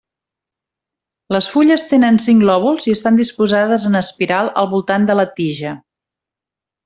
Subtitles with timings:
[1.35, 5.75] Les fulles tenen cinc lòbuls i estan disposades en espiral al voltant de la tija.